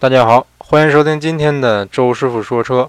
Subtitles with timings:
[0.00, 2.88] 大家好，欢迎收听今天的周师傅说车。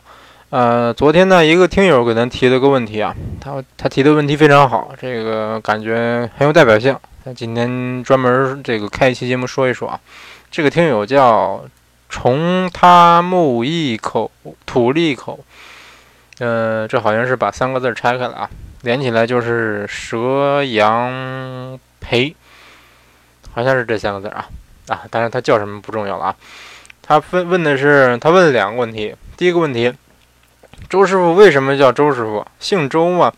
[0.50, 6.98] 呃，昨天呢，一个听友给咱提了个问题啊，他他提的问题非常好，这个感觉很有代表性。
[7.26, 10.00] 那今天专门这个开一期节目说一说啊。
[10.50, 11.62] 这个听友叫
[12.10, 14.32] 从他木一口
[14.66, 15.38] 土利口，
[16.40, 18.50] 呃，这好像是把三个字拆开了啊，
[18.84, 22.34] 连起来就是蛇羊培，
[23.52, 24.48] 好像是这三个字啊
[24.88, 26.36] 啊，当然他叫什么不重要了啊。
[27.12, 29.14] 他问问的是，他问了两个问题。
[29.36, 29.94] 第一个问题，
[30.90, 32.46] 周师傅为什么叫周师傅？
[32.58, 33.34] 姓周吗？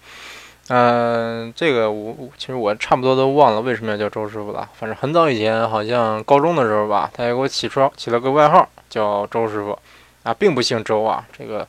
[0.68, 4.70] 嗯，这个我其实我差不多都忘了为什么要叫周师傅了。
[4.76, 9.80] 反正很早以前，好像高中的时候吧，他也给我起绰起了个外号叫周师傅，
[10.22, 11.26] 啊，并不姓周啊。
[11.36, 11.68] 这个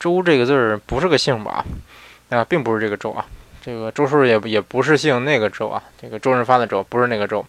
[0.00, 1.64] 周这个字儿不是个姓吧？
[2.30, 3.24] 啊，并不是这个周啊。
[3.62, 5.80] 这个周师傅也也不是姓那个周啊。
[6.02, 7.46] 这个周润发的周不是那个周。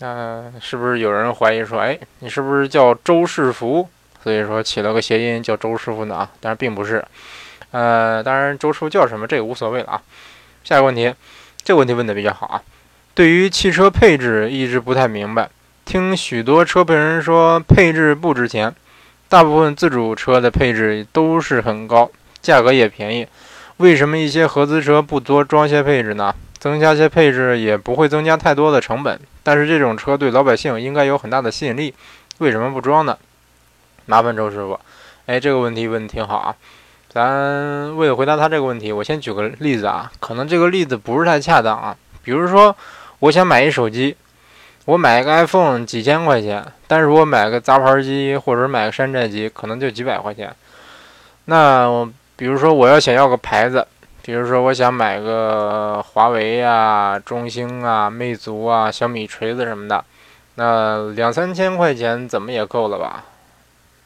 [0.00, 3.88] 那是不是有人怀疑说，哎，你是不是叫周世福？
[4.22, 6.30] 所以说起了个谐音叫周师傅呢啊？
[6.40, 7.04] 但是并不是，
[7.70, 10.02] 呃，当然周师傅叫什么这个无所谓了啊。
[10.64, 11.14] 下一个问题，
[11.64, 12.62] 这个问题问的比较好啊。
[13.14, 15.48] 对于汽车配置一直不太明白，
[15.84, 18.74] 听许多车评人说配置不值钱，
[19.28, 22.10] 大部分自主车的配置都是很高，
[22.40, 23.26] 价格也便宜，
[23.78, 26.34] 为什么一些合资车不多装些配置呢？
[26.58, 29.18] 增加些配置也不会增加太多的成本。
[29.42, 31.94] 但是这种车对老百姓应该有很大的吸引力，
[32.38, 33.16] 为什么不装呢？
[34.06, 34.78] 麻烦周师傅。
[35.26, 36.54] 哎，这个问题问的挺好啊。
[37.08, 40.12] 咱为了回答他这个问题，我先举个例子啊。
[40.20, 41.96] 可能这个例子不是太恰当啊。
[42.22, 42.76] 比如说，
[43.20, 44.14] 我想买一手机，
[44.84, 50.54] 我买一个 iPhone 几千块钱，但是我买个杂牌机或者买个山寨机，可能就几百块钱。
[51.46, 53.86] 那比如说我要想要个牌子。
[54.22, 60.04] 比如说，我想买个华为啊、中兴啊、魅族啊、小米锤子什么的，
[60.56, 63.24] 那两三千块钱怎么也够了吧？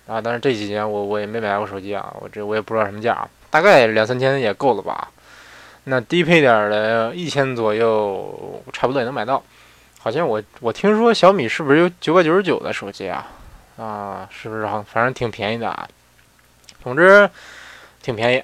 [0.06, 5.08] 啊，但是这几年我我也没买过手机啊，我这我也不知道什么价，大概两三千也够了吧？
[5.84, 9.42] 那低配点的，一千左右，差不多也能买到。
[9.98, 13.26] 好像我我听说小米是不是有九百九十九的手机啊？
[13.76, 14.82] 啊，是不是好？
[14.82, 15.88] 反正挺便宜的啊。
[16.82, 17.28] 总之，
[18.02, 18.42] 挺便宜。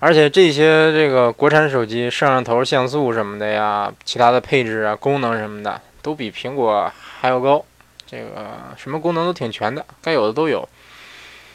[0.00, 7.64] 而且这些这个国产手机摄像头、像素什么的呀，其他的配置啊、功能什么的，都比苹果还要高。
[8.06, 10.68] 这个什么功能都挺全的，该有的都有。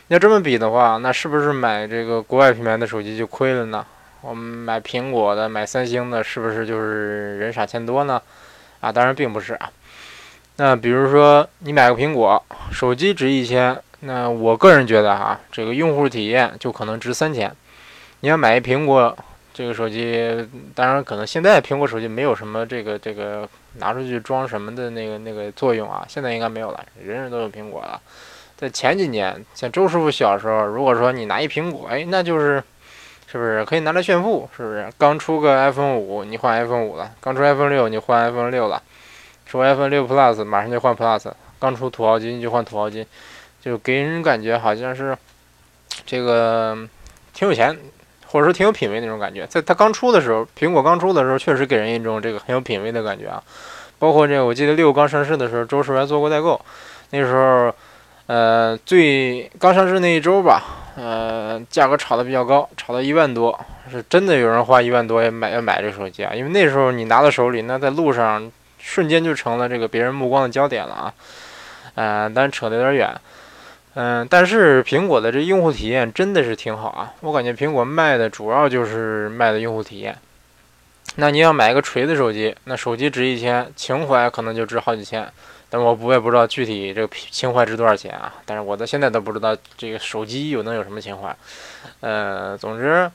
[0.07, 3.85] 要这么比的话，那是不是买这个国外品牌的手机就亏了呢？
[4.21, 8.19] 我们买苹果的、买三星的，是不是就是人傻钱多呢？
[8.81, 9.69] 啊，当然并不是啊。
[10.55, 17.55] 那比如说你买个苹果手机值一千，那我个人觉得哈，这个用户体验就可能值三千。
[18.21, 19.15] 你要买一苹果
[19.53, 23.47] 这个手机，当然可能现在苹果手机没有什么这个这个
[23.77, 27.99] 拿出去装什么的那个那个作用啊，现在应该没有了，人人都有苹果了。
[28.57, 32.61] 在前几年，像周师傅小时候，如果说你拿一苹果，哎，那就是
[33.25, 34.49] 是不是可以拿来炫富？
[34.55, 34.89] 是不是？
[34.97, 38.81] 刚出个 iPhone 五，你换 iPhone 五了；刚出 iPhone 六，你换 iPhone 六了；
[39.45, 43.05] 出 iPhone 六 Plus，马上就换 Plus；刚出土豪金就换土豪金，
[43.61, 45.17] 就给人感觉好像是
[46.05, 46.77] 这个
[47.33, 47.77] 挺有钱。
[48.31, 53.41] 或者说挺有品位那种感觉，在它刚出的时候，苹果刚出的时候，确实给人一种这个很有品位的感觉啊。
[53.97, 56.59] 包括这个，我记得六刚上市的时候，周师傅还做过代购。
[57.09, 57.73] 那时候，
[58.27, 60.63] 呃，最刚上市那一周吧，
[60.95, 63.59] 呃，价格炒得比较高，炒到一万多，
[63.91, 66.33] 是真的有人花一万多也买要买这手机啊。
[66.35, 71.13] 因为那时候你拿到手里，那在路上瞬间就成了这个别人目光的焦点了啊。
[71.95, 73.09] 呃，但是扯得有点远。
[74.01, 77.11] 嗯，但是苹果的这用户体验真的是挺好啊！
[77.19, 80.17] 我感觉苹果卖的主要就是卖的用户体验。
[81.15, 85.29] 那你要买一个锤子手机，那手机值一千，情怀可能就值好几千。
[85.69, 88.33] 但我我也不知道具体这个情怀值多少钱啊！
[88.45, 91.35] 但是我到现在都不知道这个手机有能有什么情怀。
[91.99, 93.11] 呃，总之，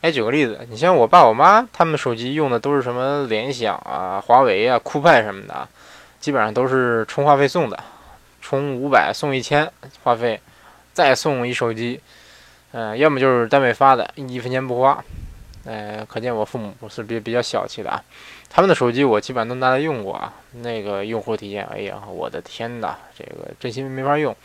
[0.00, 5.68] 哎，举个例子，你像我爸我妈他们手机用的都是什么联想啊、华为啊、酷派什么的，
[6.18, 7.78] 基本上都是充话费送的。
[8.44, 9.66] 充五百送一千
[10.02, 10.38] 话费，
[10.92, 11.98] 再送一手机，
[12.72, 15.02] 嗯，要么就是单位发的，一分钱不花，
[15.64, 18.04] 呃，可见我父母是比比较小气的啊。
[18.50, 20.30] 他们的手机我基本上都拿来用过啊，
[20.60, 24.36] 那个用户体验，哎呀，我的天哪，这个真心没法用。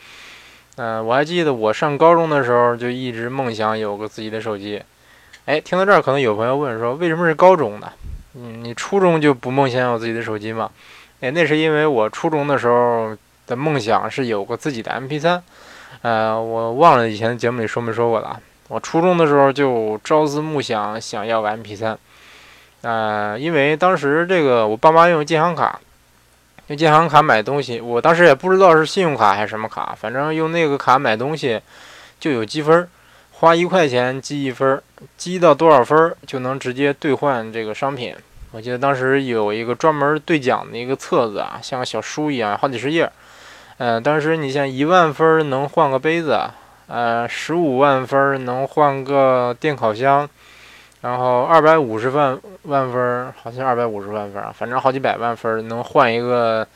[0.76, 4.82] 嗯，我还记得我上高中的时候就一直梦想有个自己的手机。
[5.44, 7.92] 哎，听到这儿，可能有朋友问说，为什么是高中呢？
[8.34, 10.70] 嗯，你初中就不梦想有自己的手机吗？
[11.20, 13.14] 哎，那是因为我初中的时候。
[13.50, 15.40] 的梦想是有个自己的 MP3，
[16.02, 18.40] 呃，我忘了以前的节目里说没说过了。
[18.68, 21.96] 我初中的时候就朝思暮想，想要个 MP3，
[22.82, 25.80] 呃，因为当时这个我爸妈用建行卡，
[26.68, 31.60] 用建行卡买东西，我当时也不知道是信用卡还是什么卡，反正用那个卡买东西
[32.20, 32.88] 就有积分，
[33.32, 34.80] 花一块钱积一分，
[35.16, 38.14] 积到多少分就能直接兑换这个商品。
[38.52, 43.10] 我记得当时有一个专门兑奖的一个册子啊，像个小书一样，好几十页。
[43.82, 46.38] 嗯，当时你像一万分能换个杯子，
[46.86, 50.28] 呃，十五万分能换个电烤箱。
[51.00, 56.68] 然后二百五十万万分，好像二百五十万分啊，反正好几百万分能换一个，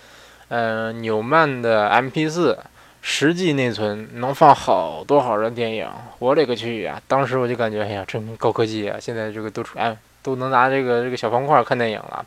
[0.49, 2.57] 呃，纽曼的 MP4，
[3.03, 5.87] 十 G 内存能放好多好多电影，
[6.21, 6.99] 我勒个去啊！
[7.07, 8.97] 当时我就感觉，哎呀，真高科技啊！
[8.99, 12.25] 现在这个都出，哎，都能拿这个这个小方块看电影了。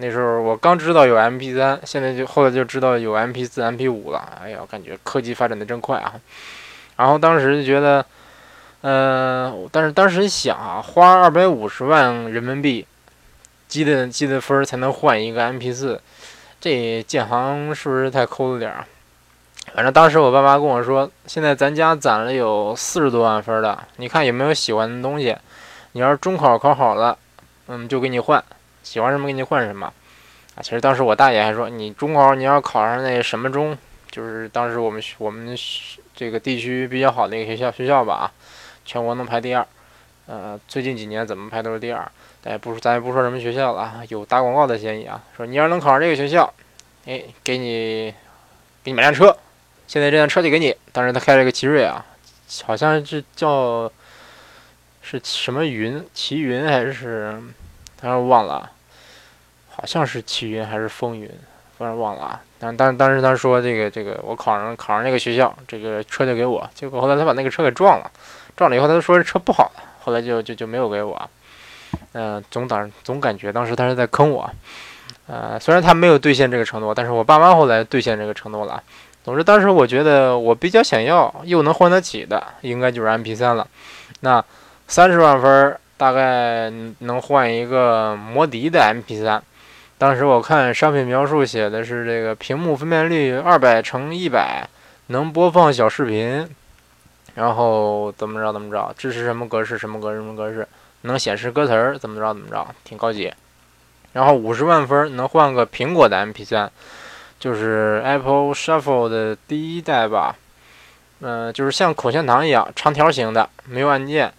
[0.00, 4.38] 那时候我刚知道有 MP3，现在就后来就知道有 MP4、MP5 了。
[4.42, 6.14] 哎呀，感觉科技发展的真快啊！
[6.96, 8.04] 然后当时就觉得。
[8.82, 12.86] 嗯，但是当时想啊，花二百五十万人民币
[13.68, 15.98] 积的积的分才能换一个 MP4，
[16.58, 18.86] 这建行是不是太抠了点儿？
[19.74, 25.36] 反正当时我爸妈跟我说，现在咱家攒了有四十多万分了，你看有没有喜欢的东西？
[25.92, 27.18] 你要是中考考好了，
[27.66, 28.42] 嗯，就给你换，
[28.90, 29.86] 喜欢什么给你换什么。
[30.56, 33.78] 啊，其实当时我大爷还说，你中考你要考上那什么中，
[34.10, 35.56] 就是当时我们我们
[36.12, 38.32] 这个地区比较好的一个学校学校吧。
[38.84, 39.64] 全国能排第二，
[40.26, 42.10] 呃，最近几年怎么排都是第二。
[42.42, 45.22] 咱也不咱也不说什么学校了啊，有打广告的嫌疑啊。
[45.36, 46.52] 说你要能考上这个学校，
[47.06, 48.12] 哎，给你
[48.82, 49.36] 给你买辆车，
[49.86, 50.74] 现在这辆车就给你。
[50.90, 52.04] 当时他开了个奇瑞啊，
[52.64, 53.88] 好像是叫
[55.00, 57.40] 是什么云，奇云还是，
[58.00, 58.72] 当时忘了，
[59.80, 61.26] 好像是奇云还是风云，
[61.78, 62.40] 反正忘了啊。
[62.58, 66.68] 但但当时他说这个这个我考上考上这个学校，这个车就给我。
[66.74, 68.10] 结果后来他把那个车给撞了。
[68.54, 71.30] 撞了以后，他就说这车不好了，后来就就就没有给我。
[72.12, 74.50] 嗯，总当总感觉当时他是在坑我。
[75.26, 78.82] 呃，虽然他没有兑现这个承诺，但是我爸妈后来兑现这个承诺了。
[79.24, 83.66] 总之，当时我觉得我比较想要又能换得起的，应该就是 MP3 了。
[84.20, 84.44] 那
[84.86, 89.40] 三十万分大概能换一个摩迪的 MP3。
[90.00, 94.66] 当时我看商品描述写的是这个屏幕分辨率二百乘一百，
[95.08, 96.48] 能播放小视频。
[97.34, 100.66] 然后怎么着怎么着，支持什么格式什么格式什么格式，
[101.02, 103.30] 能显示歌词儿怎么着怎么着，挺高级。
[104.14, 106.70] 然后五十万分能换个苹果的 MP3，
[107.38, 110.34] 就是 Apple Shuffle 的第一代吧。
[111.20, 114.32] 嗯，就是像口香糖一样长条形的，没有按键，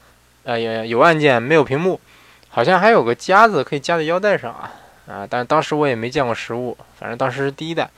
[0.44, 2.02] 呃，有有按键没有屏幕，
[2.50, 4.74] 好像还有个夹子可以夹在腰带上啊
[5.12, 5.28] 啊！
[5.30, 7.90] 但当时我也没见过实物，反正当时是第一代。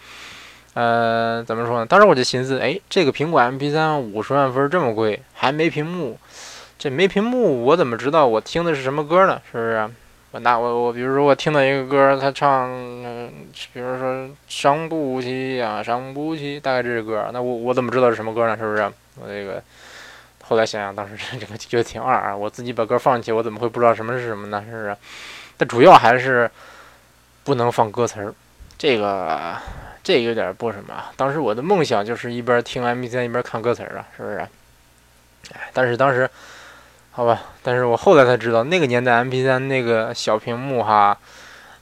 [0.73, 1.85] 呃，怎么说呢？
[1.85, 6.17] 当时我就寻思，哎，这个苹果 MP3 五十万分这么贵，还没屏幕，
[6.79, 9.39] 这没屏幕，我怎么知道我听的是什么歌呢？
[9.51, 9.89] 是不是？
[10.31, 12.67] 我那我我，比如说我听到一个歌，他唱，
[13.71, 18.57] 比如说伤不起呀，伤不起，大概这是歌，那我我怎么知道是什么歌呢？
[18.57, 18.81] 是不是？
[19.21, 19.61] 我这个
[20.41, 24.63] 后来想想，当时这个觉得挺二啊，我自己把歌放进去，我怎么会不知道什么是什么呢？
[24.67, 24.97] 是不是？
[25.55, 26.49] 但主要还是
[27.43, 28.33] 不能放歌词儿，
[28.77, 29.57] 这个。
[30.03, 30.93] 这有点不什么。
[31.15, 34.37] 当时我的梦想就是一边听 MP3 一边看歌词儿啊，是不是？
[35.53, 36.29] 哎，但是当时，
[37.11, 41.17] 好吧，但是我后来才知道，那个年代 MP3 那个小屏幕哈，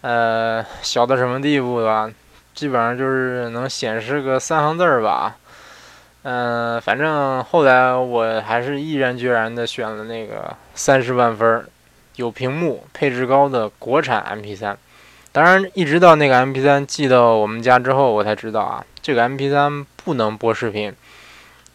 [0.01, 2.11] 呃，小到什么地步吧？
[2.53, 5.35] 基本上就是能显示个三行字儿吧。
[6.21, 11.67] 嗯，反正后来我还是毅然决然的选了那个三十万分、
[12.17, 14.75] 有屏幕、配置高的国产 MP3。
[15.31, 20.93] 当然，一直到那个 MP3 寄到我们家之后，我才知道啊，这个 MP3 不能播视频。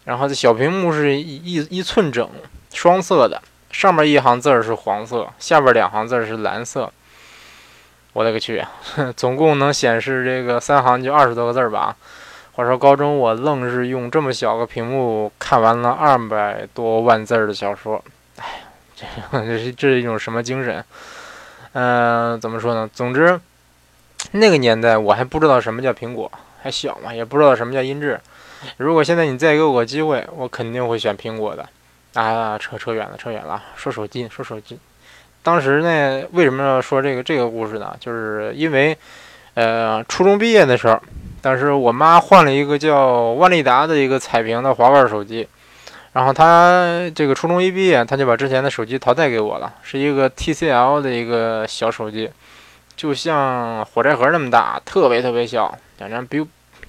[0.04, 2.28] 然后这小屏幕是一一寸整，
[2.72, 6.92] 双色的，上面一行字儿是黄色，下边两行字儿是蓝色。
[8.12, 8.64] 我勒个去，
[9.16, 11.96] 总共能显示这个三行就二十多个字儿吧？
[12.52, 18.02] 话说高中我愣是用这么小个屏幕看完了二百多万字的小说，
[18.38, 18.62] 哎，
[18.94, 20.84] 这这是 这是一种什么精神？
[21.78, 22.88] 嗯，怎么说呢？
[22.90, 23.38] 总之，
[24.30, 28.18] 那个年代我还不知道什么叫苹果，还小嘛，也不知道什么叫音质。
[28.78, 31.68] 如果现在你再给我个机会，我肯定会选苹果的。
[32.14, 33.62] 啊，扯扯远了，扯远了。
[33.74, 34.78] 说手机，说手机。
[35.42, 37.94] 当时呢，为什么要说这个这个故事呢？
[38.00, 38.96] 就是因为，
[39.52, 40.98] 呃，初中毕业的时候，
[41.42, 45.46] 当时我妈换了一个叫万利达的一个彩屏的滑盖手机。
[46.16, 52.30] 然后他这个初中一毕业，他就把之前的手机淘汰给我了，是一个 TCL 的一个小手机，
[52.96, 56.38] 就像火柴盒那么大，特别特别小，反正比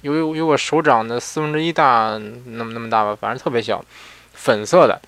[0.00, 3.84] 有有有我手掌的四分之一大那么那么大吧，反正特别小，
[4.32, 4.98] 粉色的，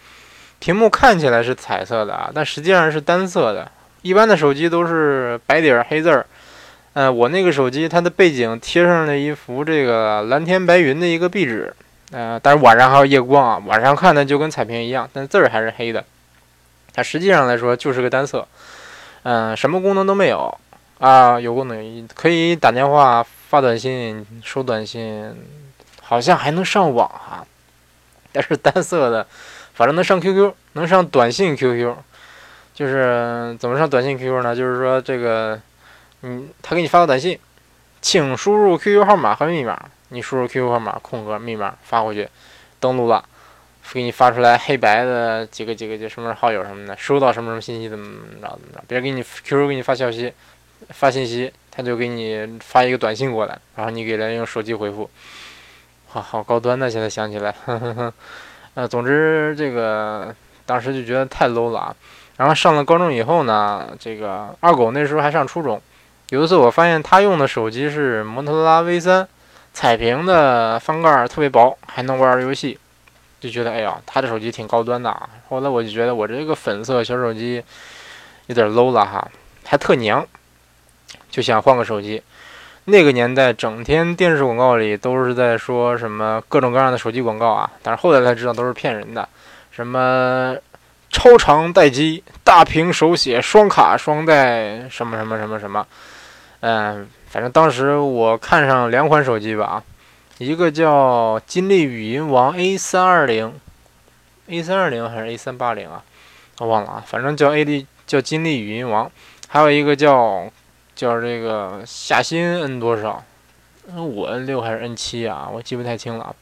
[0.59, 3.73] 屏幕看起来是彩色的啊，但实际上是单色的。
[4.03, 6.27] 一般的手机都是白底儿黑字儿，
[6.93, 11.75] 呃，我那个手机它的背景贴上了一幅这个蓝天白云的一个壁纸，
[12.11, 16.05] 呃，但是晚上还有夜光啊，晚上看呢就跟彩屏一样，但字儿还是黑的。
[16.93, 18.47] 它实际上来说就是个单色，
[19.23, 20.59] 嗯，什么功能都没有
[20.99, 25.35] 啊，有功能可以打电话、发短信、收短信，
[26.03, 27.47] 好像还能上网哈，
[28.33, 29.27] 但是单色的，
[29.75, 31.95] 反正能上 QQ，能上短信 QQ，
[32.75, 34.55] 就是怎么上短信 QQ 呢？
[34.55, 35.61] 就是说这个。
[36.23, 37.39] 嗯，他给你发个短信，
[38.03, 39.89] 请输入 QQ 号码和密码。
[40.11, 42.29] 你输入 QQ 号码空格密码发过去，
[42.79, 43.25] 登录了，
[43.93, 48.85] 给你发出来黑白的几个几个几什么好友什么的，收到什么什么信息怎么怎么着怎么着。
[48.87, 50.33] 别人给你 QQ 给你发消息，
[50.91, 55.09] 发信息，他就给你发一个短信过来，然后你给他用手机回复。
[56.09, 57.55] 好好高端的，现在想起来，
[58.75, 60.35] 呃，总之这个
[60.67, 61.97] 当时就觉得太 low 了啊。
[62.37, 65.81] 然后上了高中以后呢，这个二狗那时候还上初中。
[66.31, 69.29] 有一次，我发现他用的手机是摩托罗拉 V 三，
[69.73, 72.79] 彩屏的翻盖特别薄，还能玩游戏，
[73.41, 75.29] 就觉得哎呀，他的手机挺高端的啊。
[75.49, 77.63] 后来我就觉得我这个粉色小手机
[78.47, 79.27] 有点 low 了哈，
[79.65, 80.27] 还特娘，
[81.31, 82.23] 就想换个手机。
[82.85, 89.29] 那个年代，整天电视广告里都是在说什么各种各样的手机广告啊，但是后来才知道都是骗人的，
[89.71, 90.57] 什么。
[91.13, 95.85] 超长待机、大屏手写、双卡双待，什么什么什么什么，
[96.61, 99.85] 嗯，反正当时我看上两款手机吧，
[100.39, 103.55] 一个叫金立语音王 A 三二零
[104.49, 106.03] ，A 三二零还是 A 三八零啊？
[106.59, 109.09] 我忘了啊，反正叫 A D 叫金立语音王，
[109.47, 110.51] 还有一个叫
[110.97, 113.23] 叫这个夏新 N 多少
[113.95, 115.49] ？N 五 N 六还是 N 七啊？
[115.53, 116.35] 我记不太清了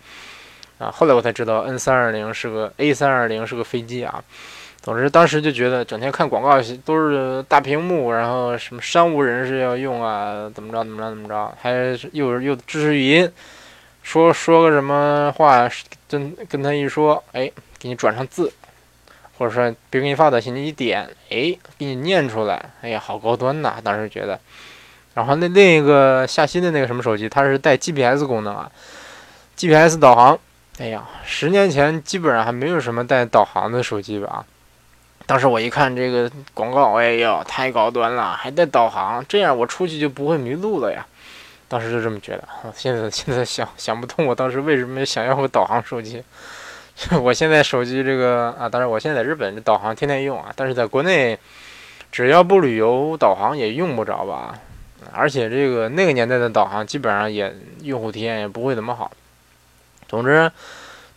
[0.78, 0.90] 啊。
[0.90, 4.25] 后来我才知道 N 三二零是个 A 三二零是个飞机啊。
[4.88, 11.73] 总之，当时就觉得整天看广告都是大屏幕，然后什么商务人士要用啊，怎么着怎么着怎么着，还
[12.12, 13.30] 又又支持语音，
[14.02, 15.71] 说说个什么话，
[16.09, 18.50] 跟跟他一说，哎，给你转成字，
[19.37, 23.75] 或者说别给你发短信，你一点，哎，给你念出来，哎呀，好高端呐！
[23.85, 24.40] 当时觉得。
[25.12, 28.73] 然后那另一个夏新的那个什么手机，它是带 GPS 功能啊
[29.54, 30.38] ，GPS 导航。
[30.78, 34.47] 哎呀，十年前基本上还没有什么带导航的手机吧？
[35.28, 41.06] 当时我一看这个广告，哎呦，太高端了，还带导航，这样我出去就不会迷路了呀。
[41.68, 42.49] 当时就这么觉得。
[42.75, 46.25] 现在现在想想不通，我当时为什么想要个导航手机？
[47.20, 50.50] 我现在手机这个啊，当然我现在在日本，这导航天天用啊。
[50.56, 51.38] 但是在国内，
[52.11, 54.58] 只要不旅游，导航也用不着吧？
[55.12, 59.11] 而且这个那个年代的导航，基本上也用户体验也不会怎么好。
[60.08, 60.50] 总之。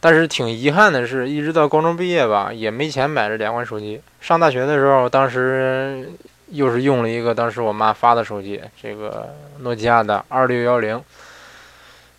[0.03, 4.01] 但是挺遗憾的是，一直到高中毕业吧，也没钱买这两款手机。
[4.19, 6.09] 上大学的时候，当时
[6.49, 10.99] 又是用了一个当时我妈发的手机，这个诺基亚的二六幺零，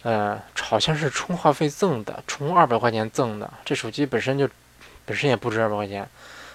[0.04, 3.50] 呃，好像是充话费赠的，充二百块钱赠的。
[3.64, 4.48] 这手机本身就
[5.04, 6.08] 本身也不值二百块钱，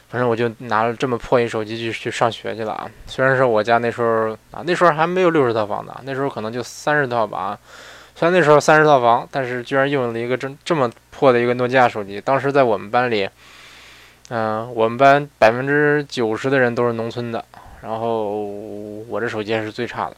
[0.10, 2.90] 反正我就拿了这么破一手机去去上学去了啊。
[3.06, 7.60] 虽然说我家那时候啊，那时候还没有六十套房子，那时候可能就三十套吧。
[8.18, 12.20] 虽然那时候三十套房，但是居然用了一个这这么破的一个诺基亚手机。
[12.20, 13.30] 当时在我们班里，
[14.30, 17.46] 嗯，我们班百分之九十的人都是农村的，
[17.84, 18.44] 然后
[19.08, 20.18] 我这手机还是最差的。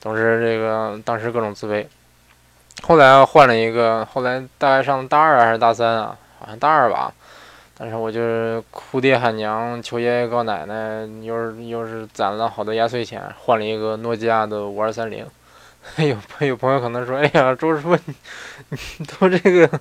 [0.00, 1.84] 总之，这个当时各种自卑。
[2.84, 6.16] 后来换了一个，后来大概上大二还是大三啊？
[6.38, 7.12] 好像大二吧。
[7.76, 15.26] 但是我就哭爹喊娘，求爷爷告奶奶，又是又是攒了好多压岁钱，换了一个诺基亚的五二三零。
[15.96, 16.16] 有
[16.46, 17.96] 有朋友可能说：“哎呀，周师傅，
[18.68, 19.80] 你都这个，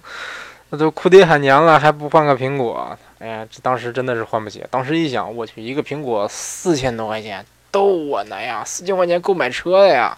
[0.69, 4.63] 那都哭爹喊娘了，还不换个苹果？”哎呀，这当时真的是换不起。
[4.69, 8.63] 当时一想，我去，一个苹果四千多块钱，逗我呢呀！
[8.63, 10.17] 四千块钱够买车的呀，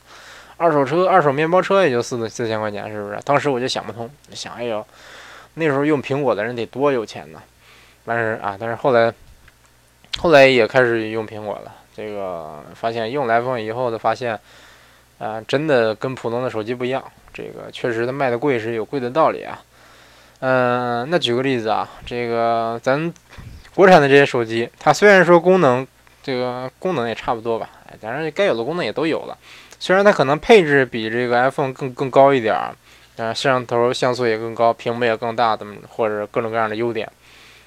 [0.58, 3.18] 二手车、二手面包车也就四四千块钱，是不是？
[3.24, 4.86] 当时我就想不通，想，哎呦，
[5.56, 7.42] 那时候用苹果的人得多有钱呢。
[8.06, 9.12] 但是啊，但是后来，
[10.20, 11.72] 后来也开始用苹果了。
[11.96, 14.40] 这个发现用 iPhone 以后的发现。
[15.20, 19.62] 啊，真的跟普通的手机不一样，这个确实它卖的贵是有贵的道理啊。
[20.40, 23.12] 嗯，那举个例子啊，这个咱
[23.74, 25.86] 国产的这些手机，它虽然说功能
[26.22, 29.36] 这个功能也差不多吧，哎，但是该有的功能也都有了。
[29.80, 32.76] 虽然它可能配置比这个 iPhone 更更高一点儿，
[33.18, 37.12] 啊，摄像头像素也更高，屏幕也更大，怎么或者各种各样的优点，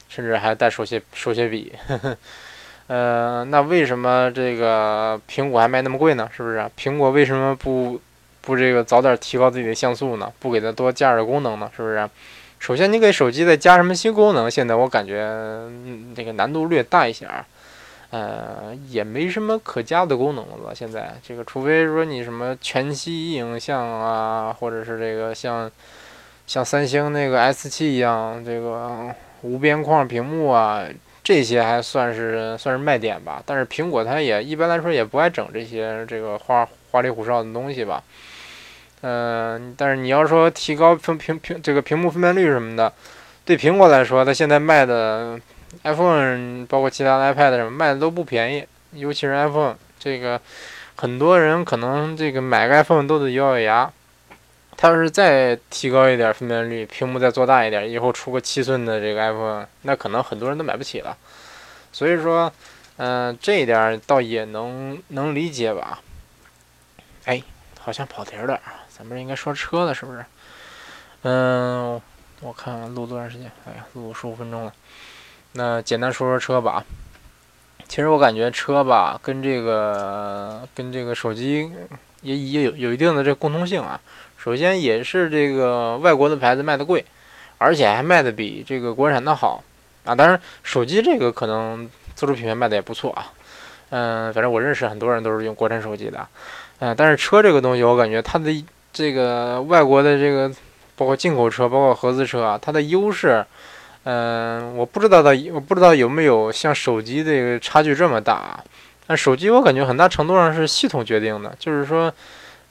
[0.08, 1.72] 甚至还带手写手写笔。
[2.90, 6.28] 呃，那为什么这个苹果还卖那么贵呢？
[6.36, 6.68] 是不是？
[6.76, 8.00] 苹果为什么不
[8.40, 10.32] 不这个早点提高自己的像素呢？
[10.40, 11.70] 不给它多加点功能呢？
[11.76, 12.10] 是不是？
[12.58, 14.50] 首先，你给手机再加什么新功能？
[14.50, 15.22] 现在我感觉
[16.16, 17.46] 这个难度略大一些啊。
[18.10, 20.74] 呃，也没什么可加的功能了？
[20.74, 25.70] 现在这个，除非说你什么全息影像啊，或者是这个像
[26.44, 30.82] 像三星那个 S7 一样，这个无边框屏幕啊，
[31.22, 33.42] 这些还算是算是卖点吧。
[33.44, 38.02] 但是苹果它也一般来说也不爱整这些这个花花里胡哨的东西吧。
[39.02, 42.92] 嗯，但是你要说提高屏屏屏这个屏幕分辨率什么的，
[43.44, 45.40] 对苹果来说，它现在卖的。
[45.84, 50.40] iPhone 包括其他的 iPad 什么卖的都不便宜，尤其是 iPhone 这个，
[50.96, 53.92] 很多人可能这个买个 iPhone 都得咬咬牙。
[54.80, 61.14] 它要是再提高一点分辨率，屏幕再做大一点，以后出个七寸的这个 iPhone，那可能很多人都买不起了。
[61.92, 62.50] 所以说，
[62.96, 66.00] 嗯，这一点倒也能能理解吧。
[67.26, 67.42] 哎，
[67.78, 68.58] 好像跑题了，
[68.88, 70.24] 咱们应该说车了，是不是？
[71.24, 72.00] 嗯，
[72.40, 73.52] 我看录多长时间？
[73.66, 74.72] 哎呀，录十五分钟了。
[75.52, 76.82] 那简单说说车吧，
[77.86, 81.70] 其实我感觉车吧跟这个跟这个手机
[82.22, 84.00] 也也有有一定的这共通性啊。
[84.42, 87.04] 首先也是这个外国的牌子卖的贵，
[87.58, 89.62] 而且还卖的比这个国产的好
[90.04, 90.14] 啊。
[90.14, 93.30] 当然手机这个可能自主品牌卖的也不错啊。
[93.90, 96.26] 嗯，反正我认识很多人都是用国产手机的。
[96.78, 100.50] 嗯，但是车这个东西我感觉它的这个外国的这个
[100.96, 103.44] 包括进口车包括合资车啊，它的优势。
[104.04, 108.58] 嗯，我不知道的，我不知道有没有像手机这个差距这么大。
[109.06, 112.10] 但手机我感觉很大程度上是系统决定的，就是说，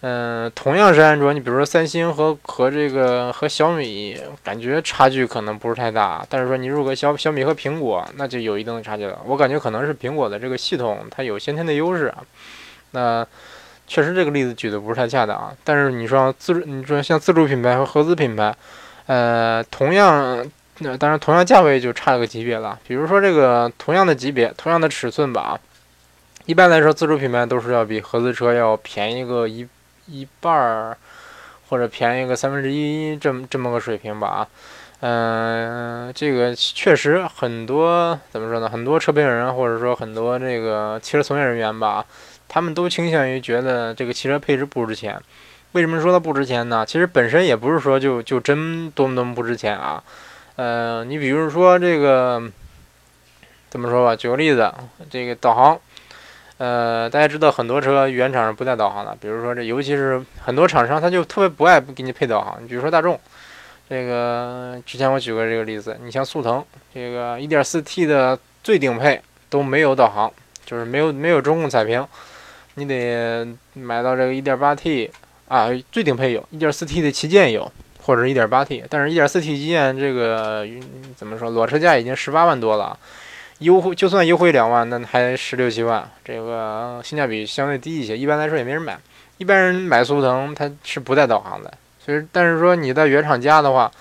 [0.01, 6.25] 嗯，同样是安卓，你比如说三星和和这个和小米，感觉差距可能不是太大。
[6.29, 9.19] 但是说你如果小小米和苹果，那就有一定的差距了。
[9.25, 12.13] 我感觉可能是苹果的这个系统它有先天的优势。
[12.91, 13.25] 那
[13.87, 15.53] 确实这个例子举的不是太恰当。
[15.63, 18.55] 但是你说自，你说像自主品牌和合资品牌，
[19.07, 20.45] 呃，同样。
[20.81, 22.79] 那当然，同样价位就差了个级别了。
[22.87, 25.59] 比如说这个同样的级别、同样的尺寸吧，
[26.45, 29.67] 一般来说，自主品牌都是要比合资车要便宜个一
[30.09, 30.97] 一半儿，
[31.69, 34.47] 或者便宜个三分之一这么这么个水平吧。
[35.01, 38.67] 嗯，这个确实很多怎么说呢？
[38.67, 42.05] 很多车评人或者说很多这个汽车从业人员吧，
[42.49, 45.17] 他们都倾向于觉得这个汽车配置不值钱。
[45.71, 46.85] 为什么说它不值钱呢？
[46.85, 50.03] 其实本身也不是说就就真多么多么不值钱啊。
[50.55, 52.43] 呃，你比如说这个，
[53.69, 54.13] 怎么说吧？
[54.15, 54.73] 举个例子，
[55.09, 55.79] 这个导航，
[56.59, 59.17] 呃，大家知道很多车原厂是不带导航的。
[59.19, 62.61] 比如说这，尤其是很多厂商他就特别不爱给你配导航。
[62.61, 63.19] 你比如说大众，
[63.89, 69.19] 这个之前我举过这个例子，你像速腾，这个 1.4T 的最顶配
[69.49, 70.31] 都没有导航，
[70.65, 72.05] 就是没有没有中控彩屏，
[72.75, 75.09] 你得买到这个 1.8T
[75.47, 77.71] 啊，最顶配有，1.4T 的旗舰有。
[78.01, 80.65] 或者是一点八 T，但是一点四 T 旗舰这个
[81.15, 81.51] 怎么说？
[81.51, 82.97] 裸车价已经十八万多了，
[83.59, 88.17] 优惠就算优惠两万，那还十六七万，这个性价比相对低一些。
[88.17, 88.97] 一般来说也没人买，
[89.37, 91.71] 一般人买速腾它是不带导航的。
[92.03, 93.91] 所以，但是说你在原厂加的话，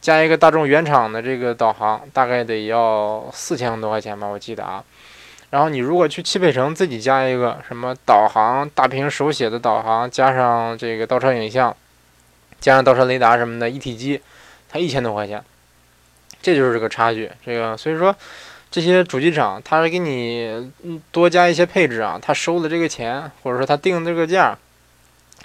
[0.00, 4.82] 加一个大众原厂的这个导航，大概得要四千多块钱吧，我记得啊。
[5.50, 11.76] 然后你如果去汽配城自己加一个什么导航大屏手写的导航，加上这个倒车影像。
[12.60, 14.20] 加上倒车雷达什么的一体机，
[14.68, 15.42] 才一千多块钱，
[16.42, 17.30] 这就是这个差距。
[17.42, 18.14] 这个所以说，
[18.70, 20.70] 这些主机厂他给你
[21.10, 24.56] 多加一些配置啊，他收的这个钱，或者说他定的这个价，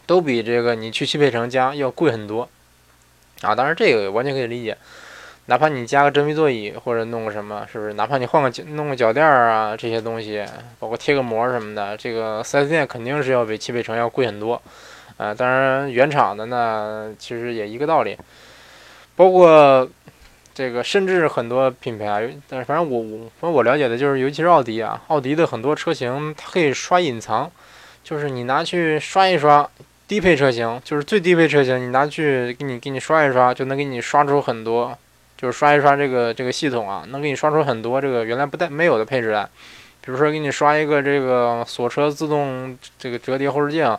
[0.06, 2.48] 都比这个你去汽配城加要贵很多
[3.42, 3.56] 啊。
[3.56, 4.78] 当然这个完全可以理解，
[5.48, 7.94] 哪怕你加个真皮座椅或者弄个什么，是不是？
[7.94, 10.46] 哪怕你换个脚弄个脚垫儿啊，这些东西，
[10.80, 14.62] 包括贴个膜什么的，这个 4S 店肯定是要比汽配城要贵很多。
[15.18, 18.16] 啊，当然原厂的呢，其实也一个道理。
[19.16, 19.90] 包括
[20.56, 27.52] 这个，甚至很多品牌，但是反正我我反正我了解的就是，尤其是奥迪啊，奥迪的很多车型它可以刷隐藏，
[28.04, 29.70] 就是你拿去刷一刷，
[30.08, 34.98] 低配车型就是最低配车型，你拿去给你给你刷一刷，就能给你刷出很多，
[35.38, 39.44] 就是刷一刷这个这个系统啊，能给你刷出很多这个原来不带没有的配置来，
[40.00, 43.98] 比如说给你刷一个这个锁车自动这个折叠后视镜。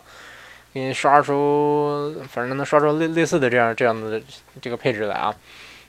[0.73, 4.21] 给你刷出，反正能刷出类类似的这样这样的
[4.61, 5.33] 这个配置来啊，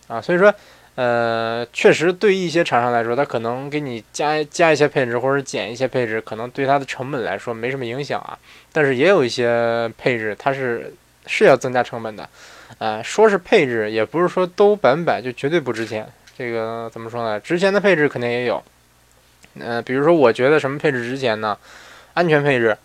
[0.09, 0.53] 啊，所以说，
[0.95, 8.37] 呃，确实对一些厂商来说，他可能给你加加一些配置或者减一些配置，可能对它的成本来说没什么影响啊。
[8.73, 10.93] 但是也有一些配置，它是
[11.27, 12.29] 是要增加成本的，
[12.79, 16.07] 啊，说是配置，也不是说都百分百就绝对不值钱。
[16.37, 17.39] 这个怎么说呢？
[17.39, 18.63] 值钱的配置肯定也有，
[19.55, 21.57] 嗯，比如说我觉得什么配置值钱呢？
[22.15, 22.77] 安全配置，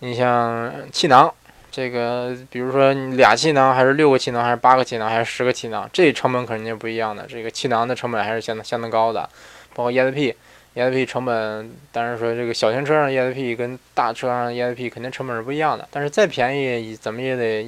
[0.00, 1.32] 你像气囊。
[1.72, 7.26] 这个，比如说你俩气囊，还是六个气囊，还是八个气囊，还是十个气囊，这成本肯定不一样的。
[7.26, 9.26] 这个气囊的成本还是相当相当高的，
[9.74, 17.66] 包括 ESP，ESP 成本，当然说这个小型车上 ESP 跟大车上 ESP 肯定成本是不一样的，但是再便宜怎么也得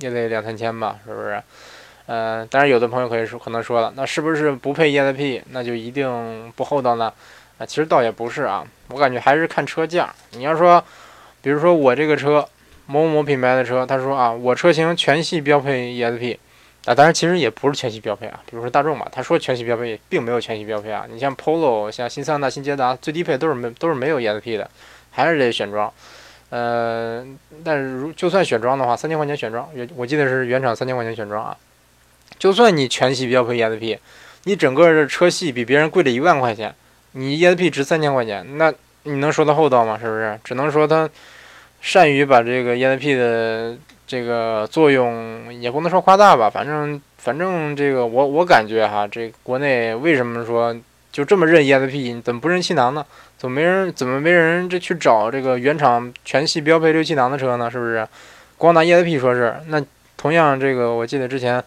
[0.00, 1.42] 也得两三千吧，是不是？
[2.06, 7.12] 呃，当然有的朋友可以说可能说了，那是不是不配 ESP 那就一定不厚道呢？
[7.58, 10.12] 啊，其实倒也不是啊，我感觉还是看车价。
[10.30, 10.82] 你要说，
[11.42, 12.46] 比如说我这个车
[12.86, 16.38] 某某品牌的车，他说啊，我车型全系标配 ESP。
[16.86, 21.06] 啊，当然其实也不是全系标配啊，比如说大众吧，他说全系标配，并没有全系标配啊。
[21.10, 24.70] 你像 Polo、像新桑塔、新捷达，最低配都是没都是没有 ESP 的，
[25.10, 25.90] 还是得选装。
[26.50, 27.26] 呃，
[27.64, 31.56] 但是如就算选装的话，三千块钱选装，原我记得是原厂三千块钱选装啊。
[32.38, 33.98] 就算你全系标配 ESP，
[34.42, 36.74] 你整个的车系比别人贵了一万块钱，
[37.12, 38.70] 你 ESP 值三千块钱，那
[39.04, 39.98] 你能说它厚道吗？
[39.98, 40.38] 是不是？
[40.44, 41.08] 只能说它
[41.84, 43.76] 善于把这个 ESP 的。
[44.06, 50.76] 这个作用也不能说夸大吧，反正反正这个我我感觉哈，这国内为什么说
[51.10, 53.04] 就这么认 ESP，怎么不认气囊呢？
[53.38, 57.70] 怎么没人怎么没人这去找这个原厂全系标配六气囊的车呢？
[57.70, 58.06] 是不是？
[58.58, 59.82] 光拿 ESP 说事，那
[60.18, 61.64] 同样这个我记得之前，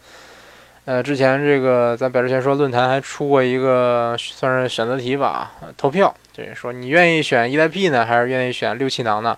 [0.84, 9.36] 呃，之前这个在百智全说论坛还出过一个算是选择题吧，投票，就是说你愿意选 ESP 呢，还是愿意选六气囊呢？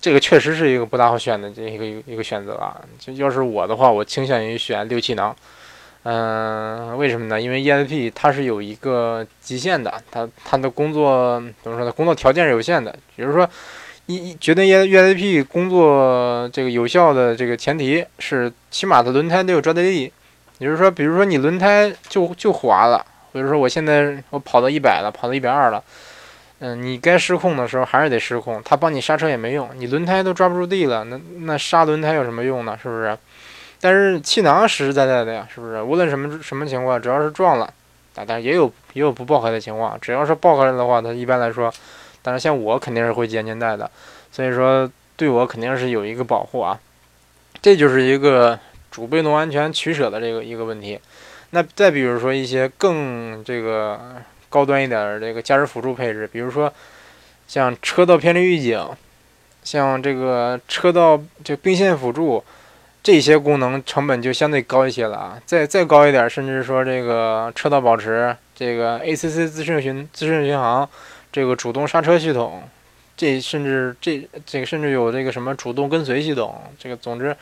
[0.00, 2.80] 这个确实是一个不大好选的这一个一个选择啊！
[2.98, 5.34] 就要是我的话，我倾向于选六气囊。
[6.04, 7.40] 嗯，为什么呢？
[7.40, 11.90] 因为 ESP 它是有一个极限的，它它的工作怎么说呢？
[11.90, 12.94] 工作条件是有限的。
[13.16, 13.48] 比如说，
[14.06, 20.12] 一觉得 ESP 工作这个有效的这个前提是，起码的轮胎得有抓地力。
[20.58, 25.82] 也就是说，比如说你轮胎就就滑了，比如说我现在我跑到一百了，跑到一百二了。
[26.58, 32.78] 嗯，你该失控的时候还是得失控，他帮你刹车也没用，你轮胎都抓不住地了，那那刹轮胎有什么用呢？
[32.82, 33.14] 是不是？
[33.78, 35.82] 但是气囊实实在在的呀，是不是？
[35.82, 37.70] 无论什么什么情况，只要是撞了，
[38.14, 41.70] 但但也有也有不爆开的情况，只要是爆开了的话，它一般来说，
[42.22, 43.90] 但是像我肯定是会接粘带的，
[44.32, 46.80] 所以说对我肯定是有一个保护啊，
[47.60, 48.58] 这就是一个
[48.90, 50.98] 主被动安全取舍的这个一个问题。
[51.50, 54.00] 那再比如说一些更这个。
[54.48, 56.72] 高端一点的这个驾驶辅助配置，比如说
[57.46, 58.84] 像车道偏离预警，
[59.62, 62.42] 像这个车道这并线辅助，
[63.02, 65.40] 这些功能成本就相对高一些了啊。
[65.44, 70.88] 再再高一点，甚至说这个车道保持，这个 ACC 自适巡自适巡航，
[71.32, 72.62] 这个主动刹车系统，
[73.16, 77.36] 这甚至这这个甚至有这个什么主动跟随系统，这个总之。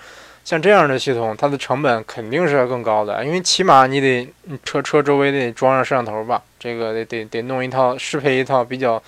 [0.44, 4.28] 像这样的系统，它的成本肯定是要更高的，因为起码你得
[4.62, 9.02] 车车周围得装上摄像头吧，这个得得得弄一套适配一套比较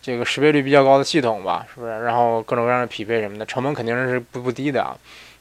[0.00, 1.90] 这个识别率比较高的系统吧，是不是？
[2.04, 4.96] 然后各种各样的匹配什么的，成本肯定是不不低的啊。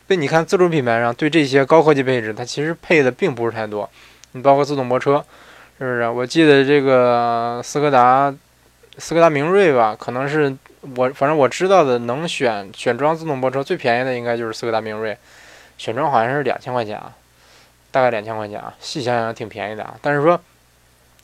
[0.07, 3.87] 被你看自主品牌上对这些高科技配置，它其实配的并不是太多。
[4.31, 5.23] 你包括自动泊车，
[5.77, 6.09] 是不是？
[6.09, 8.33] 我记得这个斯柯达
[8.97, 10.55] 斯柯达明锐吧，可能是。
[10.95, 15.17] 我反正我知道的能选选装自动泊车最便宜的应该就是斯柯达明锐，
[15.77, 17.11] 选装好像是两千块钱啊，
[17.91, 19.95] 大概两千块钱啊，细想想挺便宜的啊。
[20.01, 20.39] 但是说，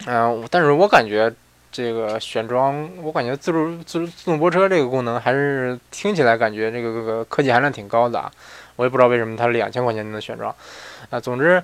[0.07, 1.31] 嗯，但是我感觉
[1.71, 8.29] 这个选装，我感觉自助自自动泊车这个功能还是听起来感觉这个这个科技含量挺高的啊。
[8.75, 10.53] 我也不知道为什么它两千块钱能选装
[11.09, 11.19] 啊。
[11.19, 11.63] 总之，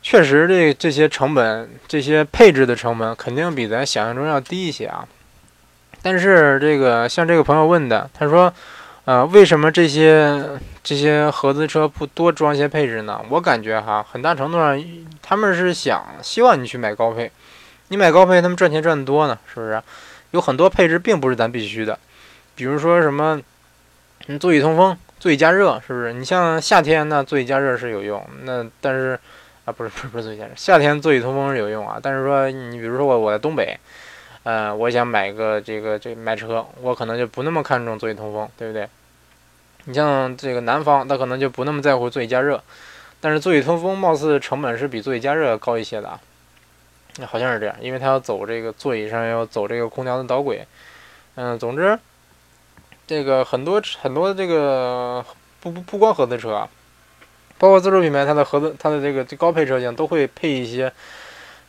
[0.00, 5.06] 确实这这些成本这些配置的成本肯定比咱想象中要低一些啊。
[6.04, 8.52] 但是这个像这个朋友问的，他说，
[9.06, 10.38] 呃，为什么这些
[10.82, 13.22] 这些合资车不多装些配置呢？
[13.30, 14.84] 我感觉哈，很大程度上
[15.22, 17.30] 他们是想希望你去买高配，
[17.88, 19.82] 你买高配，他们赚钱赚得多呢，是不是？
[20.32, 21.98] 有很多配置并不是咱必须的，
[22.54, 23.40] 比如说什么，
[24.38, 26.12] 座椅通风、座椅加热，是不是？
[26.12, 29.18] 你像夏天呢，座椅加热是有用，那但是
[29.64, 33.74] 啊，不是不是不是座椅加热，夏天座椅通风是有用啊，但是说你比如说我我在东北。
[34.44, 38.86] 呃，我想买个这个这买车，我可能就不那么看重座椅通风，对不对？
[39.86, 42.62] 你像这个南方，他可能就不那么在乎座椅加热，
[43.22, 46.20] 但是座椅通风貌似成本是比座椅加热高一些的啊，
[47.26, 50.66] 好像是这样，因为它要走这个座椅上要走这个空调的导轨。
[51.36, 51.98] 嗯，总之，
[53.06, 55.24] 这个很多很多这个
[55.60, 56.68] 不不不光合资车啊，
[57.56, 60.92] 包括自主品牌，它的合资它的这个最高配车型都会配一些，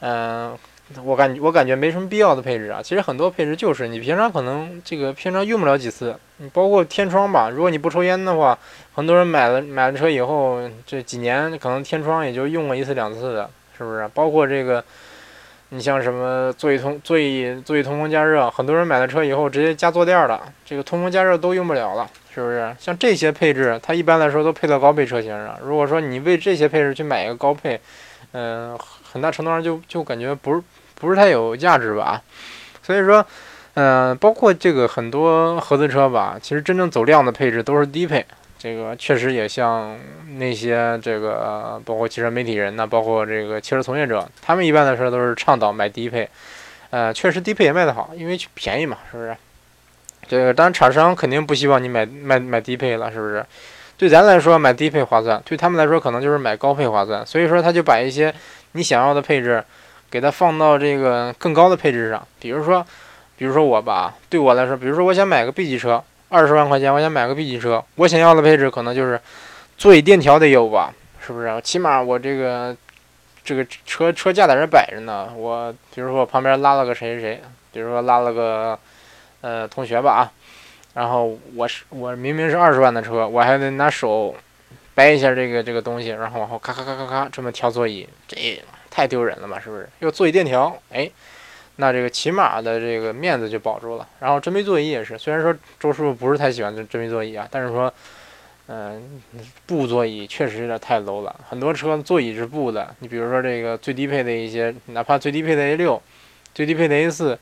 [0.01, 0.57] 嗯。
[1.03, 8.57] 我感我感觉没什么必要的配置啊，其实很多配置就是你平常可能这个平常用不了几次，你包括天窗吧，如果你不抽烟的话，
[8.93, 14.07] 很多人买了买了车以后这几年可能天窗也就用过一次两次的，是不是？
[14.13, 14.83] 包括这个，
[15.69, 22.73] 你像什么座椅通座椅座椅通风加热，很多人买了车以后直接加坐垫了，这个通风加热都用不了了，是不是？
[22.79, 25.57] 像这些配置，它一般来说都配到高配车型上。
[25.63, 27.79] 如果说你为这些配置去买一个高配，
[28.33, 28.77] 嗯，
[29.15, 30.61] 很大程度上就就感觉不是。
[30.97, 32.21] 不是太有价值吧，
[32.81, 33.23] 所以说，
[33.73, 38.25] 嗯，包括这个很多合资车吧，其实真正走量的配置都是低配。
[38.57, 39.97] 这个确实也像
[40.37, 46.27] 那些这个包括汽车媒体人呢，包括这个汽车从业者，他们一般来说都是倡导买低配。
[46.91, 49.35] 呃，确实低配也卖得好，因为便宜嘛，是不是？
[50.29, 53.45] 这个当然厂商肯定不希望你买买买低配了，是不是？
[53.97, 57.25] 对咱来说买低配划算，对他们来说可能就是买高配划算。
[57.25, 58.33] 所以说他就把一些
[58.75, 59.63] 你想要的配置。
[60.07, 62.85] 给它放到这个更高的配置上，比如说，
[63.37, 69.19] 比如说我吧，对我来说，比如说我想买个 B 级车，二十万块钱，我想买个 B 级车，我想要的配置可能就是
[69.77, 71.59] 座椅电调得有吧，是不是？
[71.63, 72.73] 起码我这个
[73.43, 77.41] 这个车车架在这摆着呢，我比如说我旁边拉了个谁谁谁，
[77.73, 78.79] 比如说拉了个
[79.41, 80.31] 呃同学吧啊，
[80.93, 84.33] 然后我是我明明是二十万的车，我还得拿手
[84.95, 88.59] 掰一下这个这个东西，然后往后咔咔咔咔咔这么调座椅，这。
[88.87, 89.89] 太丢人了吧，是不是？
[89.99, 91.11] 又座椅电调，哎，
[91.75, 94.07] 那这个起码的这个面子就保住了。
[94.21, 97.93] 然后真皮座椅也是，虽然说周师傅不是太喜欢这真皮座椅啊，但是说，
[98.67, 99.21] 嗯，
[99.65, 101.35] 布座椅确实有点太 low 了。
[101.49, 106.01] 很多车座椅是布的，你比如说这个最低配的一些，哪怕最低配的 A 六、
[106.53, 107.37] 最低配的 A 四，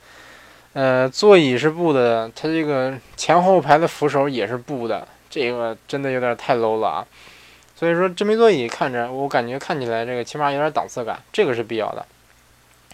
[0.72, 7.06] 呃，座椅是布的，它这个前后排的扶手也是布的，这个真的有点太 low 了啊。
[7.84, 12.06] 所以说真皮座椅看着，我感觉看起来这个起码有点档次感，这个是必要的。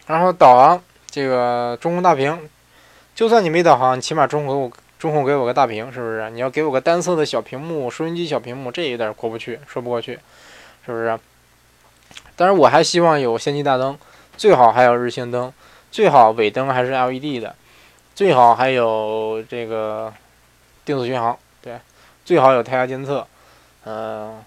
[0.09, 2.51] 然后导航，这个中控大屏，
[3.15, 6.29] 就算你没导航，起码中控中控给我个大屏，是不是？
[6.31, 10.19] 你要给我个单色的小屏幕，收音机小屏幕，这有点过不去，说不过去，
[10.85, 11.17] 是不是？
[12.35, 13.97] 当然我还希望有氙气大灯，
[14.37, 15.53] 最好还有日行灯，
[15.93, 17.55] 最好尾灯还是 LED 的，
[18.17, 20.13] 最好还有这个
[20.85, 21.79] 定速巡航，对，
[22.25, 23.25] 最好有胎压监测，
[23.85, 24.43] 嗯。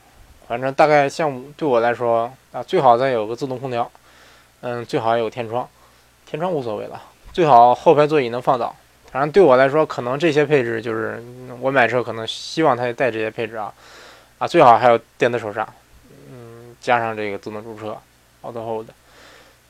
[0.48, 3.90] 反正大概像对我来说啊，最好再有个自动空调，
[4.62, 5.68] 嗯，最好有天窗，
[6.26, 7.02] 天窗无所谓了，
[7.32, 8.76] 最好后排座椅能放倒。
[9.10, 11.24] 反正对我来说，可能这些配置就是
[11.62, 13.74] 我买车可能希望它带这些配置啊，
[14.38, 15.68] 啊，最好还有电子手刹，
[16.30, 17.98] 嗯，加上这个自动驻车
[18.42, 18.88] ，Auto Hold，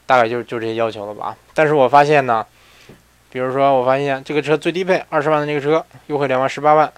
[0.05, 1.37] 大概就就这些要求了吧。
[1.53, 2.45] 但是我发现呢，
[3.29, 6.91] 比如说我发现这个车最低配二十万的这个车优惠两万十八万，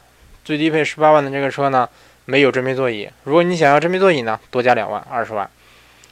[0.45, 1.89] 最低配十八万的这个车呢。
[2.25, 5.47] 没有真皮座椅，如果你想要真皮座椅呢，多加两万，二十万。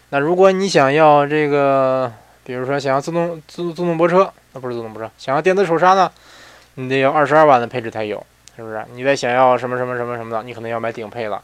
[0.09, 6.11] 那如果你想要这个，比如说想要自动自自动泊车，那不是自动泊车，想要电子手刹呢，
[6.75, 8.23] 你得要二十二万的配置才有，
[8.55, 8.85] 是不是？
[8.93, 11.41] 你再想要什么什么什么什么的，你可能要买顶配了。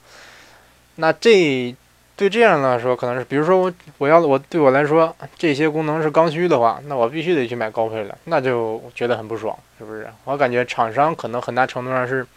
[0.98, 1.76] 那这
[2.16, 10.08] 对这样来说，可能是，比如说我我要我对我来说这些功能是刚需的话，那我必须得去买高配的，那就觉得很不爽，是不是？
[10.26, 12.28] 我感觉厂商可能很大程度上是。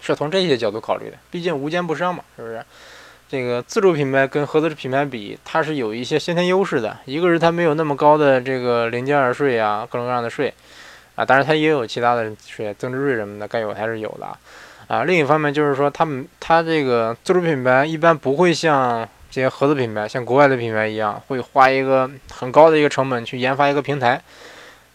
[0.00, 2.64] 是从这些角度考虑的，毕竟无奸不商嘛，是不是？
[3.28, 6.98] 这个自主品牌跟合资品牌比，它是有一些先天优势的。
[7.04, 10.52] 一个是它没有那么高的这个零件税啊，各种各样的税
[11.14, 14.26] 啊，当然它也有其他的税，增值税什么的，该有还是有的
[14.88, 15.04] 啊。
[15.04, 24.20] 另一方面就是说，他们它这个自主品牌一般不会像这些合资品牌，像国外的品牌一样，会花一个很高的一个成本去研发一个平台。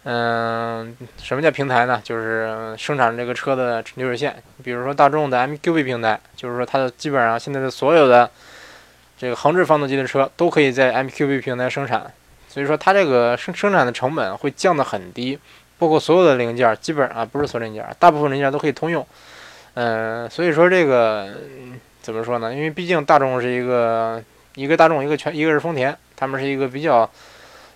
[0.08, 2.00] 嗯，什么叫平台呢？
[2.04, 4.36] 就是生产这个车的流水线。
[4.64, 8.30] 比如说大众的 MQB 平台，就是说它的基本上现在的所有的
[9.18, 12.14] 这个横置发动机的车都可以在 MQB 平台生产，
[12.48, 15.40] 所以说它这个生生产的成本会降得很低，
[15.80, 19.04] 包括所有的零件，基本啊不是所有零件，大部分零件都可以通用。
[19.74, 21.34] 嗯，所以说这个
[22.04, 22.54] 怎么说呢？
[22.54, 27.10] 因为毕竟大众是一个一个大众，一个全一个是丰田，他们是一个比较。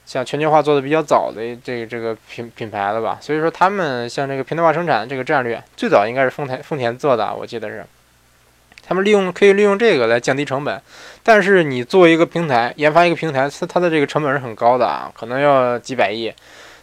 [0.10, 7.86] 像全球化做的比较早的这个这个品品牌了吧，所以说他们像这个平台化生产这个战略，最早应该是丰田丰田做的，我记得是，
[8.82, 10.82] 他们利用可以利用这个来降低成本，
[11.22, 16.34] 但是你作为一个平台研发一个平台，它它的这个成本是很高的啊，可能要几百亿。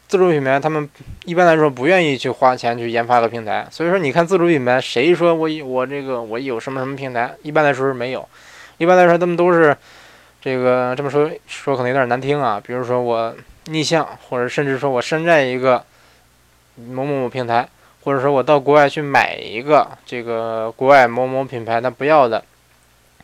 [0.06, 0.88] 自主品牌他们
[1.24, 8.28] 一般来说不愿意去花钱去研发个平台，所以说你看自主品牌谁说我我这个我有什么什么平台，一般来说是没有，
[8.78, 9.76] 一般来说他们都是。
[10.46, 15.84] 这个这么说说可能有点难听啊，比如说我逆向，或者甚至说我山寨一个
[16.76, 17.68] 某某某平台，
[18.04, 22.44] 或者说我到国外去买一个这个国外某某品牌他不要的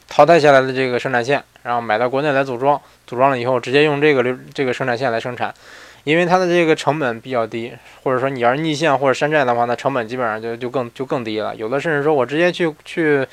[0.08, 5.54] 淘汰下来的这个生产线，然后买到国内来组装，组装了以后直接用这个流这个生产线来生产，
[6.02, 13.24] 因为它的这个成本比较低，或者说你要是逆向或者山寨的话，那成本基本上就就更就更低了，有的甚至说我直接去去。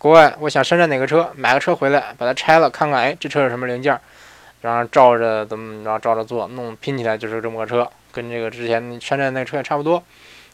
[0.00, 4.00] 国外，我想山寨哪个车，买个车回来，把它拆了，看看，哎，这车有什么零件，
[4.62, 10.02] 然后照着怎么，着照着做，弄拼起来就是这么个车，跟这个之前山寨那车也差不多，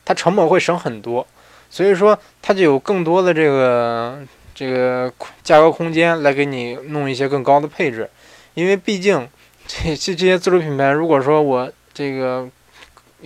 [0.05, 1.25] 它成本会省很多，
[1.71, 4.19] 所以说它就有更多的这个
[4.53, 5.13] 这个
[5.45, 8.11] 价格空间来给你弄一些更高的配置，
[8.55, 9.29] 因为毕竟
[9.69, 12.49] 这这这些自主品牌，如果说我这个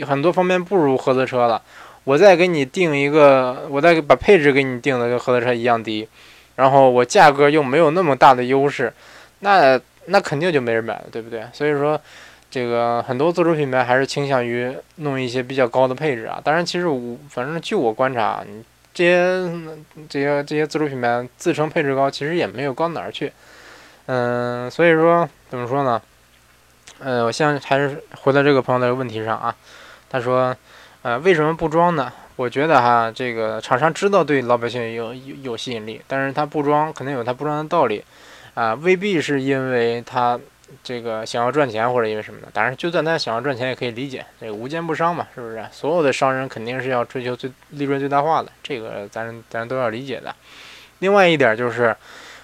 [0.06, 1.62] 很多方面不如合资车了，
[2.04, 6.08] 我再给你定一个，我再把配置给你定的跟合资车一样低，
[6.56, 8.92] 然后我价格又没有那么大的优势，
[9.40, 11.44] 那那肯定就没人买了，对不对？
[11.52, 12.00] 所以说，
[12.50, 16.40] 这个很多自主品牌还是倾向于弄一些比较高的配置啊。
[16.42, 18.42] 当然，其实我反正据我观察，
[18.92, 19.50] 这些
[20.08, 23.32] 这些这些自主品牌自称配置高，其实也没有高哪儿去。
[24.06, 26.00] 嗯，所以说怎么说呢？
[26.98, 29.54] 呃，我现在还是回到这个朋友的问题上啊。
[30.08, 30.56] 他说，
[31.02, 32.12] 呃，为什么不装呢？
[32.36, 38.04] 我觉得哈，这个厂商知道对老百姓有有有吸引力，但是他不装肯定有他不装的道理
[38.54, 40.38] 啊，未必是因为他
[40.84, 42.48] 这个想要赚钱或者因为什么的。
[42.52, 45.64] 当然，就算他想要赚钱也可以理解，这个无奸不商嘛，是不是？
[45.72, 50.34] 所有的商人肯定是要追求最利润最大化的，这个咱咱都要理解的。
[50.98, 51.96] 另外一点就是。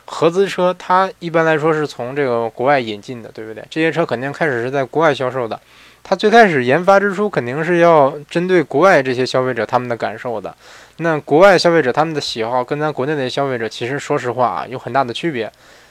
[0.08, 3.66] 合资车它一般来说是从这个国外引进的，对不对？
[3.68, 5.60] 这些车肯定开始是在国外销售的，
[6.08, 10.54] 它最开始研发之初肯定是要针对国外这些消费者他们的感受的。
[10.98, 15.50] 那国外消费者他们的喜好跟咱国内的消费者其实说实话啊有很大的区别。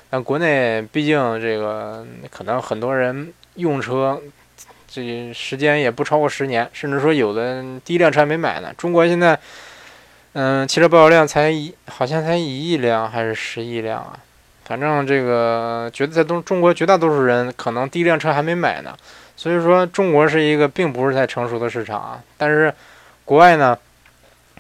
[0.10, 4.18] 但国内毕竟这个可能很多人用车
[4.88, 8.74] 这时间也不超过十年，甚至说有的第一辆车还没买呢。
[8.78, 9.38] 中国现在。
[10.38, 14.20] 嗯，汽车保有量才一，好像才一亿辆还是十亿辆啊？
[14.66, 18.94] 反正这个，觉得在中中国绝大多数人可能第一辆车还没买呢。
[19.36, 22.24] 所以说，中国是一个并不是太成熟的市场啊。
[22.38, 22.74] 但是，
[23.24, 23.78] 国外呢，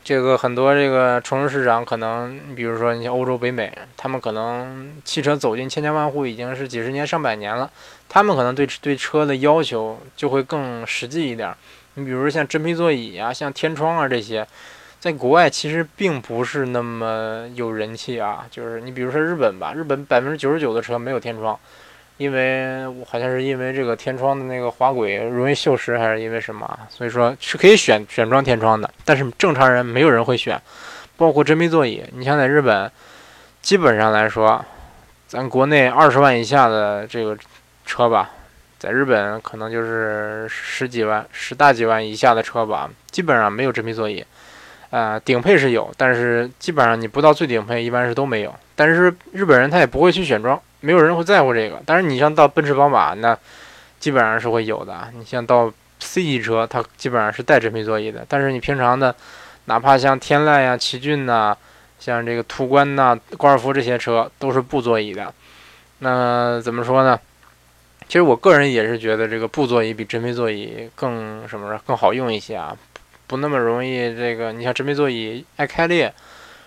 [0.03, 7.69] 这个很多这个成熟市场，可能比如说你像欧洲、北美，他们可能汽车走进千家万户已经是几十年、上百年了，
[8.09, 11.53] 他们可能对对车的要求就会更实际一点。
[11.95, 14.45] 你比如说像真皮座椅啊，像天窗啊这些。
[14.97, 21.59] 在国外其实并不是那么有人气啊，就是你比如说日本吧，日本百分之九十九的车没有天窗，
[22.17, 26.79] 因为我好像是因为这个天窗的那个滑轨容易锈蚀，还是因为什么？
[26.89, 30.59] 所以说是可以选选装天窗的，但是正常人没有人会选，
[31.17, 32.03] 包括真皮座椅。
[32.13, 32.89] 你像在日本，
[33.61, 34.63] 基本上来说，
[35.27, 37.37] 咱国内二十万以下的这个
[37.85, 38.31] 车吧，
[38.79, 44.25] 在日本可能就是十几万、十大几万以下的车吧，基本上没有真皮座椅。
[44.91, 48.55] 啊，顶配是有，但是基本上你不到最顶配，一般是都没有。
[48.75, 51.81] 但是日本人他也不会去选装，没有人会在乎这个。
[51.85, 53.37] 但是你像到奔驰、宝马，那
[53.99, 55.11] 基本上是会有的。
[55.17, 58.23] 你像到 C 级车，它基本上是带真皮座椅的。
[58.29, 59.15] 但是你平常的，
[59.65, 61.55] 哪怕像天籁呀、奇骏呐，
[61.99, 65.33] 像这个途观呐、高尔夫这些车，都是布座椅的。
[65.99, 67.19] 那怎么说呢？
[68.07, 72.77] 其实我个人也是觉得这个布座椅比真皮座椅更什么更好用一些啊。
[73.25, 76.13] 不那么容易，这个你像真皮座椅爱开裂，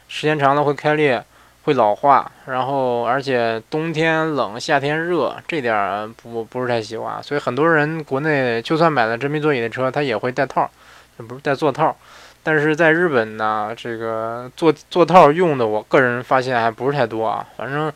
[0.09, 1.23] 时间长了会开裂，
[1.69, 10.71] 会老化，然后而且冬天冷，夏天热，这点儿不不是太喜欢，所以很多人国内就算买了真皮座椅的车，他也会带套，
[11.19, 11.95] 不是带座套，
[12.43, 17.93] 但是在日本呢，这个座座套用的，我个人发现还不是太多啊，反正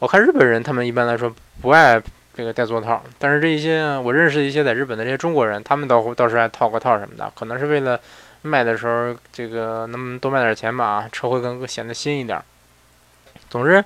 [0.00, 2.02] 我看日本人他们一般来说不爱。
[2.34, 8.00] 这个带座套，但是这一些我认识一些在日本的这些中国人，他们倒倒是爱套个套什么的，可能是为了
[8.40, 12.42] 卖的时候这个能多卖点钱吧，车会更显得新一点。
[13.52, 13.84] 总之，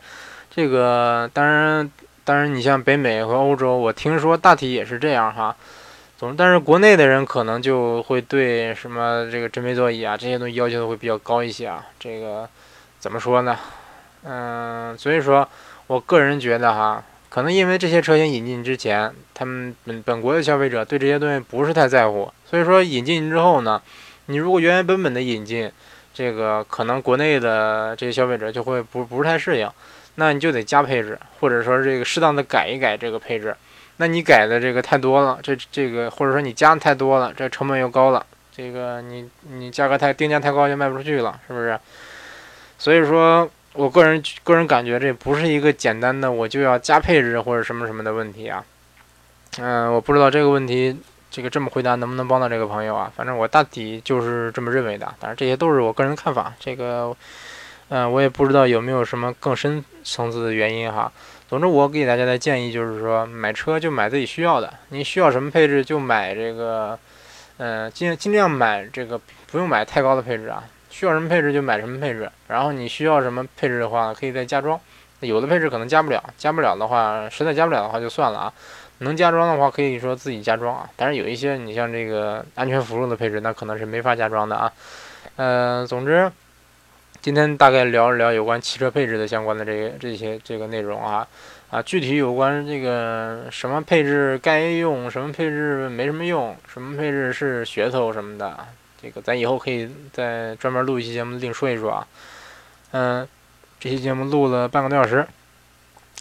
[0.48, 1.90] 这个当然
[2.22, 5.56] 当然，你像北美和欧洲，我听说大体也是这样哈。
[6.16, 11.84] 总但是国内的人可能就会对什么这个真皮座椅啊这些东西要求会比较高一些啊。
[11.98, 12.48] 这个
[13.00, 13.58] 怎么说呢？
[14.22, 15.48] 嗯，所以说
[15.88, 17.02] 我个人觉得哈。
[17.28, 23.82] 可能因为这些车型引进之前，他们本本国的消费者对这些东西不是太在乎，所以说引进之后呢，
[24.26, 25.70] 你如果原原本本的引进，
[26.16, 29.70] 这个可能国内的这些消费者就会不不是太适应，
[30.14, 33.54] 那你就得加配置，或者说这个适当的改一改这个配置。
[33.98, 41.78] 那你改的这个太多了，这这个或者说你加的太多了，这成本又高了，这个你你价格太定价太高就卖不出去了，是不是？
[42.78, 43.46] 所以说。
[43.78, 48.64] 我个人个人感觉，这不是一个简单的我就要加配置或者什么什么的问题啊。
[49.58, 50.98] 嗯，我不知道这个问题，
[51.30, 53.12] 这个这么回答能不能帮到这个朋友啊？
[53.14, 55.06] 反正我大体就是这么认为的。
[55.20, 56.52] 当然，这些都是我个人看法。
[56.58, 57.14] 这个，
[57.88, 61.10] 嗯，我也不知道有没有什么更深层次的原因哈。
[61.48, 64.72] 总之，我给大家的建议就是说，买车就买自己需要的。
[64.88, 66.98] 你需要什么配置就买这个，
[67.58, 70.64] 嗯，尽尽量买这个，不用买太高的配置啊。
[70.88, 74.80] 需要什么配置就买什么配置，然后你需要什么配置的话，可以再加装。
[75.20, 78.52] 有的配置可能加不了，加不了的话，实在加不了的话就算了啊。
[78.98, 80.88] 能加装的话，可以说自己加装啊。
[80.96, 84.72] 但是有一些你像这个安全辅助的配置，那可能是没法加装的啊。
[85.36, 86.30] 嗯，总之，
[87.20, 91.26] 今天大概聊一聊有关汽车配置的相关的这个这些这个内容啊。
[91.68, 98.56] 啊，具体有关这个什么配置该用，什么配置没什么用，什么配置是噱头什么的，
[99.02, 102.06] 这个咱以后可以再专门录一期节目另说一说啊。
[102.92, 103.28] 嗯，
[103.80, 105.26] 这期节目录了半个多小时。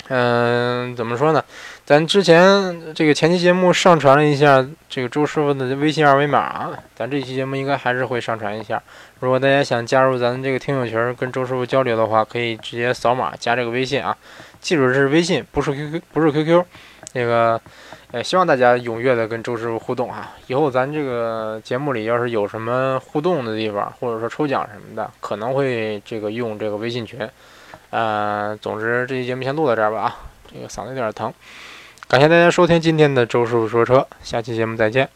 [0.08, 1.46] 嗯，怎么说呢？
[1.86, 8.82] 咱之前这个前期节目上传了一下这个周师傅的微信二维码，咱这期节目应该还是会上传一下。
[9.20, 14.18] 如果大家想加入咱这个听友群跟周师傅交流的话，可以直接扫码加这个微信啊。
[14.60, 16.66] 记住这是微信，不是 QQ，不是 QQ。
[17.14, 17.62] 那个，
[18.12, 20.32] 呃，希望大家踊跃的跟周师傅互动哈。
[20.48, 27.20] 以后咱这个节目里要是有什么互动的地方，或者说抽奖什么的，可能会这个用这个微信群。
[27.92, 30.18] 呃，总之这期节目先录到这儿吧啊，
[30.52, 31.32] 这个嗓子有点疼，
[32.08, 35.10] 感谢大家收听今天的周师傅说车，下期节目再见。